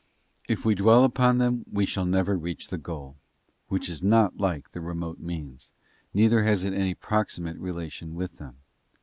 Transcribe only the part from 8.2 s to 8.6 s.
them.